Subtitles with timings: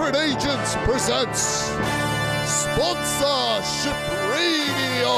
[0.00, 1.42] Secret Agents presents
[2.48, 3.92] Sponsorship
[4.30, 5.12] Radio.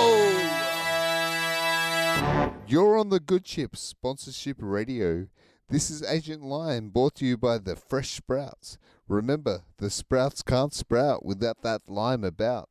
[2.67, 5.29] You're on the Good Ship Sponsorship Radio.
[5.69, 8.77] This is Agent Lion brought to you by the Fresh Sprouts.
[9.07, 12.69] Remember, the sprouts can't sprout without that lime about.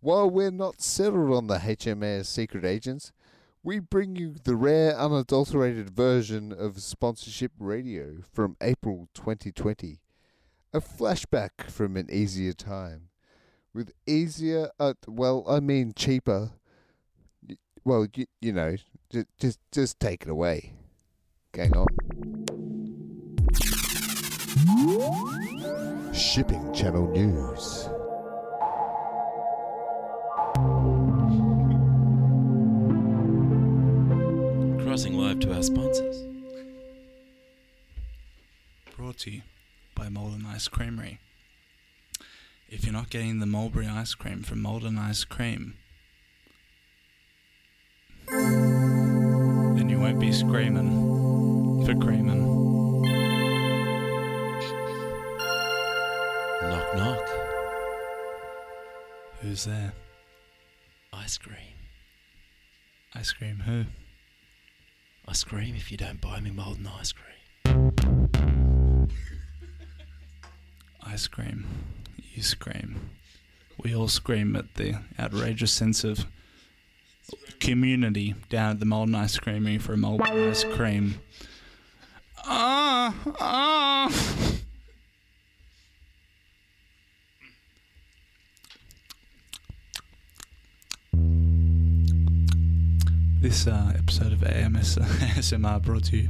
[0.00, 3.12] While we're not settled on the HMAS Secret Agents,
[3.62, 10.00] we bring you the rare, unadulterated version of sponsorship radio from April 2020.
[10.74, 13.02] A flashback from an easier time.
[13.72, 16.50] With easier, uh, well, I mean cheaper.
[17.84, 18.74] Well, you, you know,
[19.08, 20.72] just, just, just take it away.
[21.52, 21.86] Gang on.
[26.12, 27.88] Shipping Channel News.
[34.84, 36.26] Crossing live to our sponsors.
[38.96, 39.42] Brought to you
[39.94, 41.18] by Molden Ice Creamery.
[42.68, 45.74] If you're not getting the mulberry ice cream from Molden Ice Cream,
[48.28, 53.02] then you won't be screaming for creaming.
[56.62, 57.28] Knock knock.
[59.42, 59.92] Who's there?
[61.12, 61.76] Ice cream.
[63.14, 63.84] Ice cream who?
[65.28, 68.13] I scream if you don't buy me molten ice cream.
[71.06, 71.66] Ice cream.
[72.34, 73.10] You scream.
[73.82, 76.26] We all scream at the outrageous sense of
[77.60, 81.20] community down at the Molden Ice Creamery for a Molden Ice Cream.
[82.44, 84.12] Ah, ah.
[93.40, 96.28] This uh, episode of AMS ASMR brought to you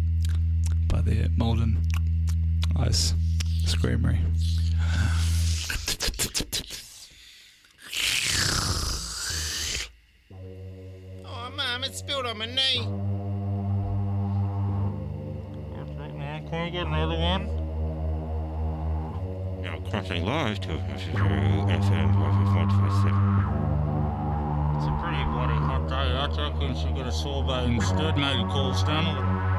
[0.89, 1.77] by the Molden
[2.77, 3.14] Ice
[3.80, 4.19] Creamery.
[12.34, 12.98] Mum, it spilled on
[16.18, 16.48] my knee.
[16.50, 17.46] Can I get another one?
[19.62, 23.14] Now crossing live to FM 557.
[24.77, 25.94] It's a pretty bloody hot day.
[25.94, 28.17] I reckon she got a sorbet instead.
[28.17, 29.24] Maybe call Stan a little.
[29.24, 29.54] This is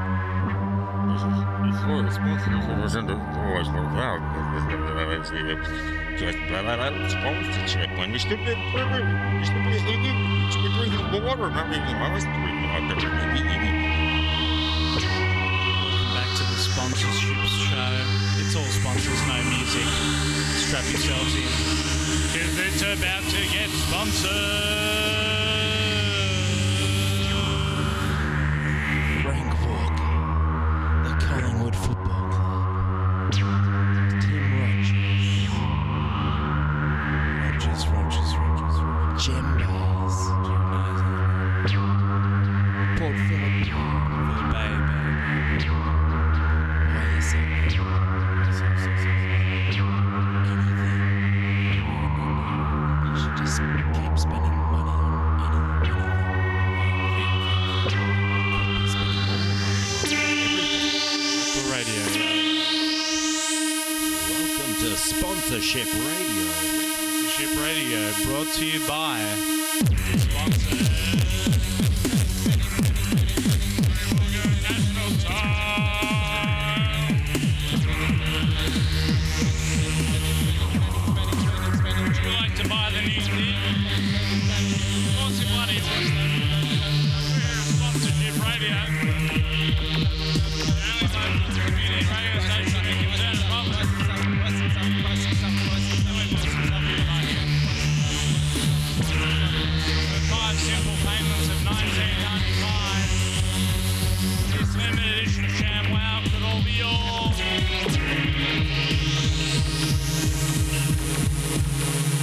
[14.96, 15.04] It's
[16.12, 18.04] back to the sponsorships show.
[18.38, 19.88] It's all sponsors, no music.
[20.68, 21.48] Strap yourselves in.
[22.36, 25.05] Cause it's about to get sponsored.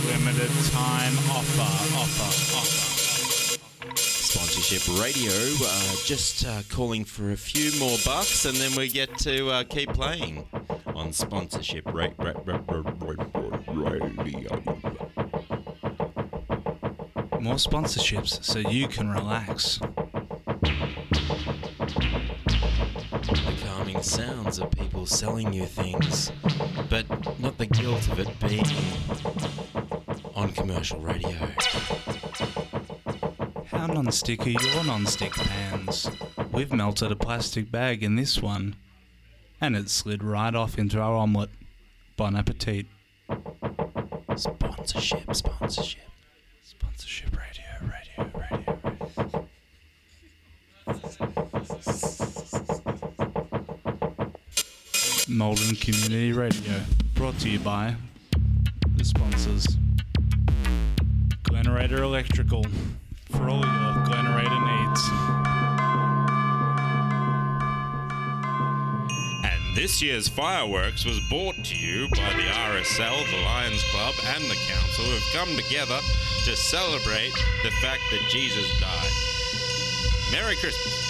[0.06, 2.43] Limited time offer, offer,
[4.74, 9.48] Radio, uh, just uh, calling for a few more bucks, and then we get to
[9.52, 10.48] uh, keep playing
[10.88, 12.82] on Sponsorship ra- ra- ra- ra-
[13.68, 14.50] ra- Radio.
[17.40, 19.78] More sponsorships so you can relax.
[23.22, 26.32] The calming sounds of people selling you things,
[26.90, 27.06] but
[27.40, 28.66] not the guilt of it being
[30.34, 31.30] on commercial radio.
[33.84, 36.10] How non-stick are your non-stick pans?
[36.54, 38.78] We've melted a plastic bag in this one,
[39.60, 41.50] and it slid right off into our omelette.
[42.16, 42.86] Bon appetit.
[44.38, 46.04] Sponsorship, sponsorship.
[46.64, 49.50] Sponsorship radio, radio, radio.
[55.28, 56.80] Malden Community Radio,
[57.16, 57.98] brought to you by
[58.96, 59.68] the sponsors.
[61.44, 62.66] Glenerator Electrical,
[63.38, 65.02] for all your Glenerator needs.
[69.44, 74.44] And this year's fireworks was brought to you by the RSL, the Lions Club, and
[74.46, 76.00] the Council, who have come together
[76.46, 77.34] to celebrate
[77.64, 79.12] the fact that Jesus died.
[80.32, 81.04] Merry Christmas.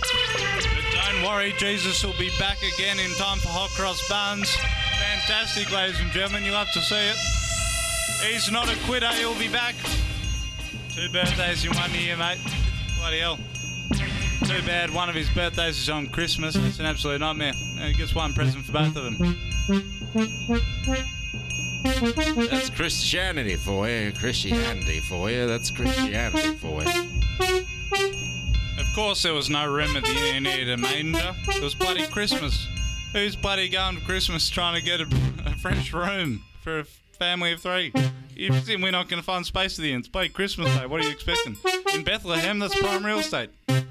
[0.00, 4.54] But don't worry, Jesus will be back again in time for Hot Cross Buns.
[4.98, 7.16] Fantastic, ladies and gentlemen, you'll have to see it.
[8.32, 9.74] He's not a quitter, he'll be back.
[10.98, 12.38] Two birthdays in one year, mate.
[12.98, 13.38] Bloody hell.
[14.44, 16.56] Too bad one of his birthdays is on Christmas.
[16.56, 17.52] It's an absolute nightmare.
[17.52, 19.38] He gets one present for both of them.
[22.50, 24.10] That's Christianity for you.
[24.10, 25.46] Christianity for you.
[25.46, 27.06] That's Christianity for you.
[28.80, 31.32] Of course, there was no room at the inn near the manger.
[31.46, 32.66] It was bloody Christmas.
[33.12, 35.06] Who's bloody going to Christmas trying to get a,
[35.46, 37.92] a fresh room for a family of three?
[38.38, 39.98] You think we're not going to find space at the inn?
[39.98, 40.86] It's bloody Christmas Day.
[40.86, 41.56] What are you expecting?
[41.92, 43.50] In Bethlehem, that's prime real estate.
[43.66, 43.84] It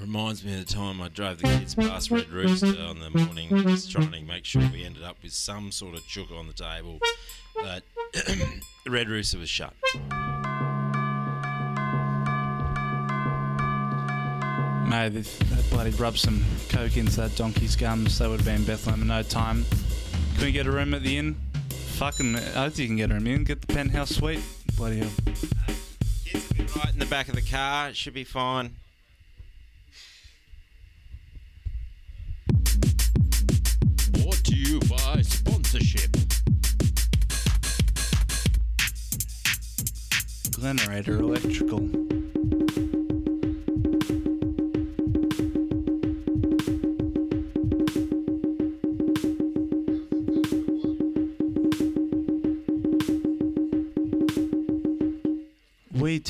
[0.00, 3.50] reminds me of the time I drove the kids past Red Rooster on the morning,
[3.68, 6.54] just trying to make sure we ended up with some sort of chook on the
[6.54, 6.98] table.
[7.54, 7.82] But
[8.14, 9.74] the Red Rooster was shut.
[14.88, 18.64] Mate, if that bloody rubbed some coke into that donkey's gums, They would have been
[18.64, 19.66] Bethlehem in no time.
[20.36, 21.36] Can we get a room at the inn?
[21.98, 23.44] Fucking, I hope you can get a room in.
[23.44, 24.40] Get the penthouse suite.
[24.76, 25.10] Bloody hell.
[26.24, 27.90] Kids will be right in the back of the car.
[27.90, 28.74] It should be fine.
[34.10, 36.10] Brought to you by sponsorship.
[40.50, 42.21] Glenerator Electrical.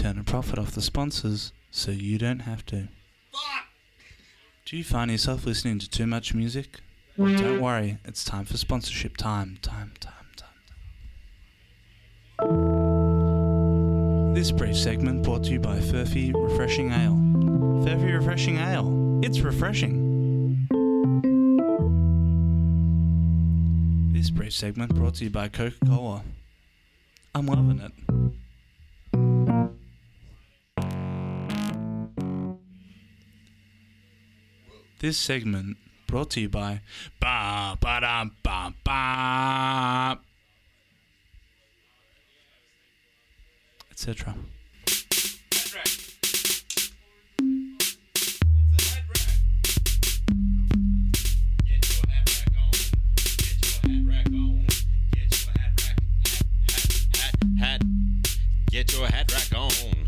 [0.03, 2.89] Turn a profit off the sponsors so you don't have to.
[4.65, 6.81] Do you find yourself listening to too much music?
[7.17, 10.49] Well, don't worry, it's time for sponsorship time, time, time, time.
[12.41, 14.35] time.
[14.35, 17.15] This brief segment brought to you by Furphy Refreshing Ale.
[17.87, 19.21] Furphy Refreshing Ale.
[19.23, 20.67] It's refreshing.
[24.13, 26.25] This brief segment brought to you by Coca Cola.
[27.37, 27.93] I'm loving it.
[35.03, 36.81] This segment brought to you by
[37.19, 40.21] ba ba da ba ba
[43.91, 44.37] etc.
[58.71, 60.02] Get your hat rack on.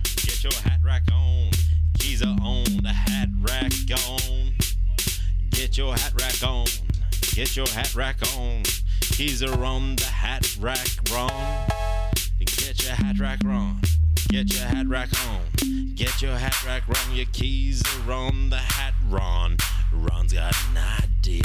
[5.74, 6.66] Get your hat rack on.
[7.34, 8.62] Get your hat rack on.
[9.00, 11.66] Keys are on the hat rack wrong.
[12.38, 13.82] Get your hat rack wrong.
[14.28, 15.40] Get your hat rack on.
[15.96, 17.16] Get your hat rack wrong.
[17.16, 19.56] Your keys are on the hat Ron.
[19.92, 21.42] Ron's got an idea.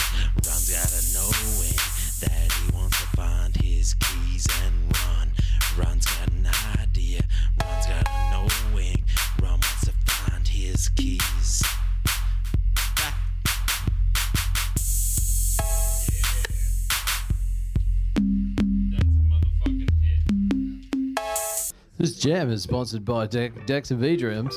[22.00, 24.56] This jam is sponsored by De- Dex and V Drums.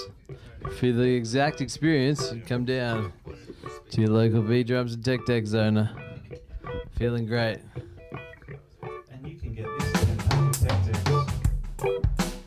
[0.78, 3.12] For the exact experience, come down
[3.90, 5.92] to your local V Drums and Tech Deck Zona.
[6.96, 7.58] Feeling great.
[9.10, 11.02] And you can get this and other tech decks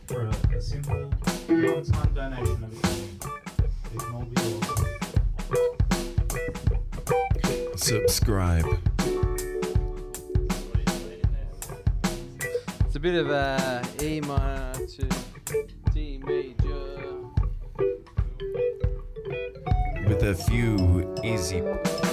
[0.08, 1.12] for a, a simple
[1.50, 3.20] one-time donation of a penny.
[3.94, 4.42] It can all be
[7.74, 7.84] yours.
[7.84, 8.66] Subscribe.
[12.86, 13.82] It's a bit of a
[20.26, 21.62] a few easy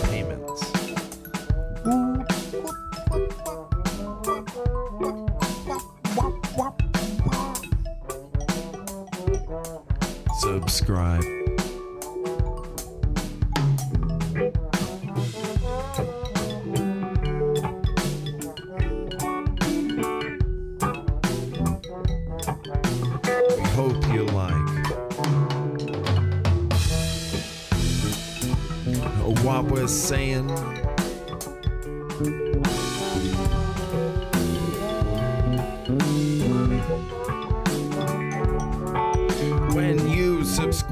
[0.05, 0.67] payments.
[0.67, 2.12] Subscribe.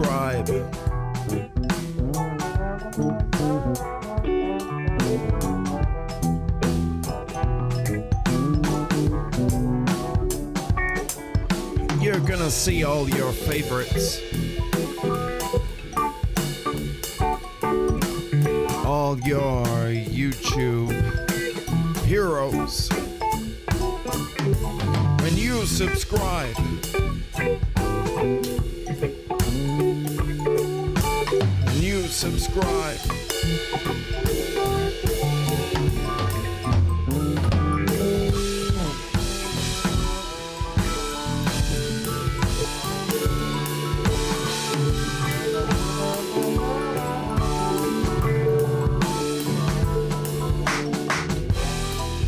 [0.01, 0.49] Subscribe.
[12.01, 14.21] You're gonna see all your favorites.
[18.85, 20.93] All your YouTube
[22.05, 22.89] heroes.
[25.21, 26.70] When you subscribe.
[32.51, 32.99] Subscribe.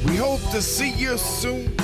[0.05, 1.82] We hope to see you soon.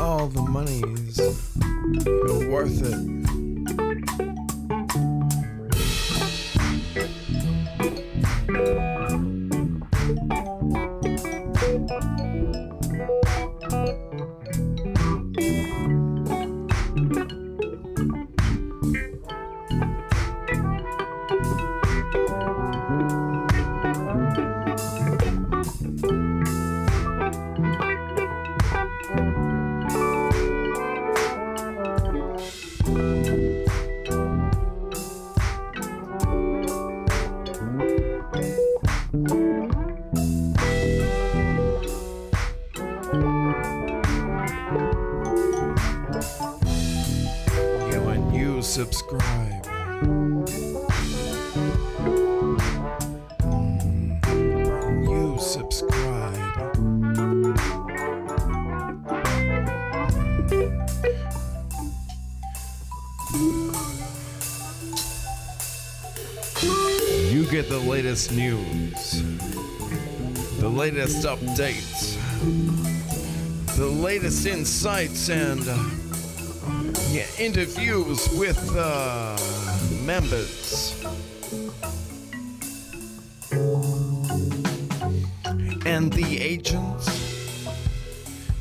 [0.00, 1.18] All the money's
[2.50, 4.25] worth it.
[49.08, 49.64] Subscribe.
[53.42, 54.18] Mm,
[55.08, 56.34] You subscribe.
[67.30, 69.22] You get the latest news,
[70.58, 72.16] the latest updates,
[73.76, 76.05] the latest insights, and uh,
[77.38, 79.36] interviews with uh,
[80.04, 80.94] members.
[85.86, 87.64] And the agents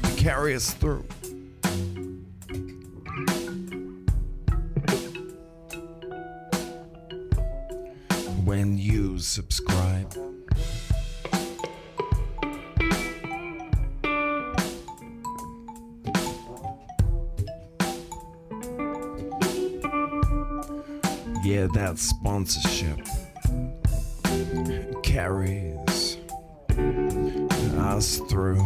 [0.04, 1.06] to carry us through.
[8.46, 10.35] When you subscribe.
[21.76, 23.02] that sponsorship
[25.04, 26.18] carries
[27.78, 28.66] us through.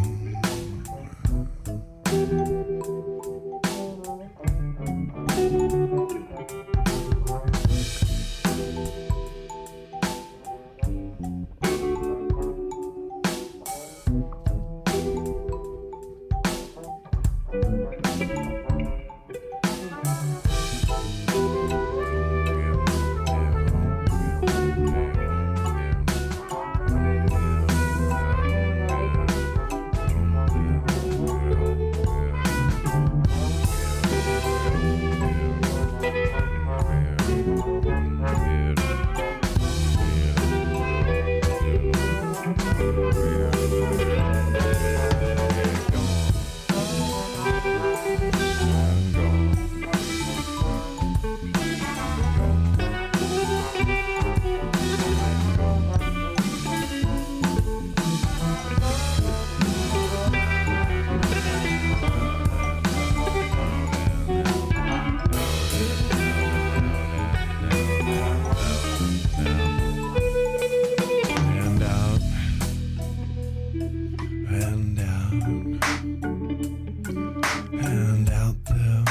[77.71, 79.03] And out there,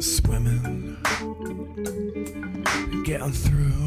[0.00, 0.96] swimming,
[3.04, 3.86] getting through,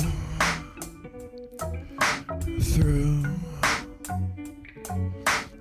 [2.62, 3.24] through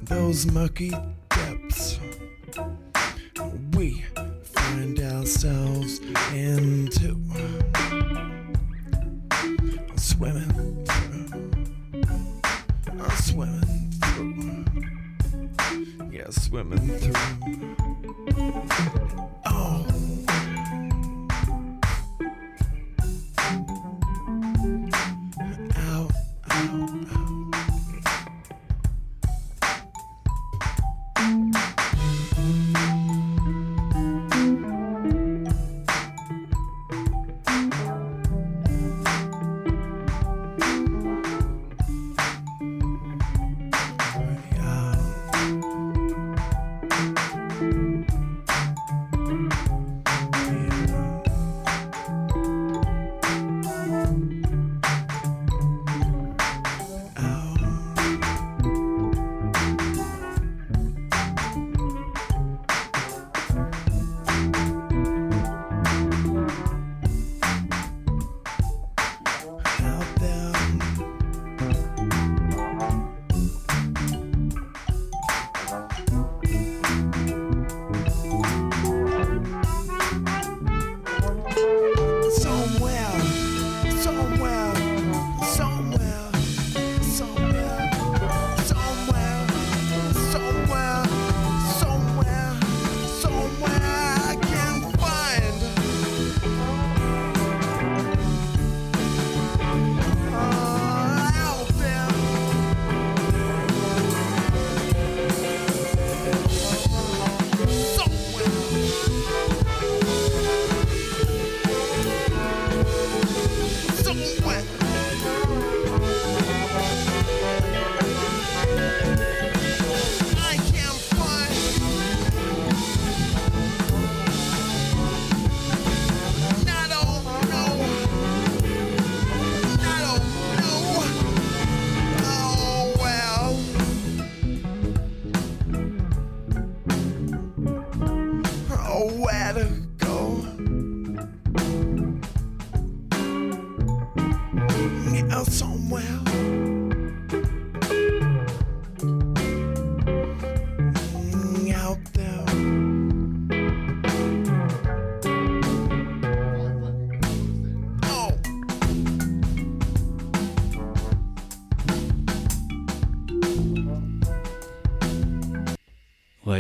[0.03, 0.93] those murky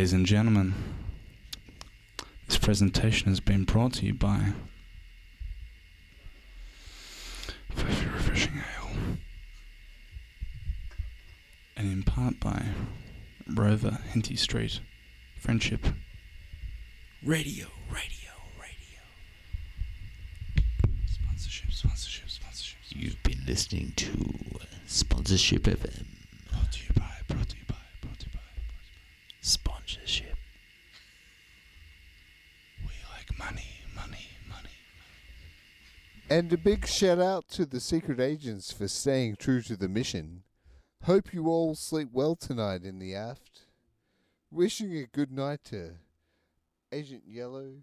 [0.04, 0.74] Ladies and gentlemen,
[2.46, 4.52] this presentation has been brought to you by
[7.70, 8.90] Very Refreshing Ale
[11.74, 12.66] and in part by
[13.48, 14.80] Rover Hinty Street
[15.40, 15.86] Friendship
[17.24, 19.00] Radio, Radio, Radio.
[21.06, 22.76] Sponsorship, sponsorship, sponsorship.
[22.90, 24.34] You've been listening to
[24.86, 26.04] Sponsorship FM.
[26.52, 28.40] Brought to you by, brought to you by, brought to you by.
[29.40, 30.36] Sponsorship.
[32.82, 34.70] We like money, money, money.
[36.34, 40.42] And a big shout out to the secret agents for staying true to the mission.
[41.04, 43.66] Hope you all sleep well tonight in the aft.
[44.50, 45.92] Wishing a good night to
[46.90, 47.74] Agent Yellow,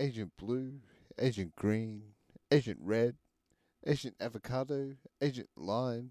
[0.00, 0.80] Agent Blue,
[1.20, 2.02] Agent Green,
[2.50, 3.14] Agent Red,
[3.86, 6.10] Agent Avocado, Agent Lime,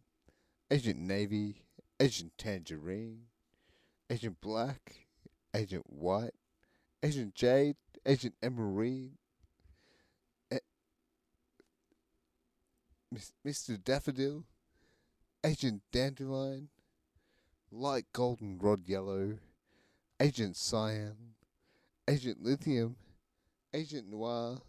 [0.71, 1.65] Agent Navy,
[1.99, 3.23] Agent Tangerine,
[4.09, 5.05] Agent Black,
[5.53, 6.35] Agent White,
[7.03, 9.17] Agent Jade, Agent Emerald,
[13.45, 13.83] Mr.
[13.83, 14.43] Daffodil,
[15.43, 16.69] Agent Dandelion,
[17.71, 19.39] Light Goldenrod Yellow,
[20.19, 21.15] Agent Cyan,
[22.07, 22.95] Agent Lithium,
[23.73, 24.59] Agent Noir,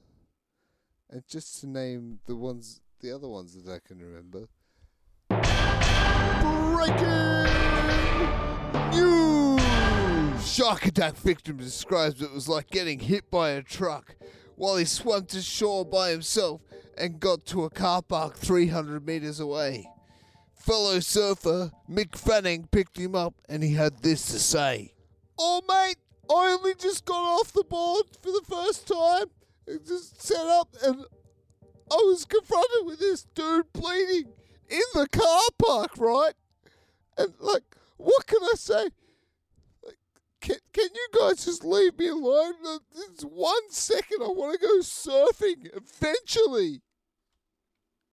[1.11, 4.48] and just to name the ones, the other ones that I can remember.
[6.79, 7.11] Breaking
[8.90, 10.50] news!
[10.50, 14.16] Shark attack victim describes it was like getting hit by a truck
[14.57, 16.62] while he swam to shore by himself
[16.96, 19.88] and got to a car park 300 meters away.
[20.55, 24.92] Fellow surfer Mick Fanning picked him up and he had this to say.
[25.38, 25.96] Oh, mate,
[26.29, 29.26] I only just got off the board for the first time.
[29.66, 31.05] It just set up and
[31.90, 34.33] I was confronted with this dude bleeding
[34.68, 36.35] in the car park, right?
[37.16, 37.64] And, like,
[37.96, 38.88] what can I say?
[40.40, 42.55] Can, can you guys just leave me alone?
[43.11, 44.22] It's one second.
[44.22, 46.83] I want to go surfing eventually.